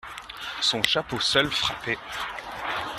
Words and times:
Son 0.61 0.81
chapeau 0.81 1.19
seul 1.19 1.51
frappait. 1.51 1.99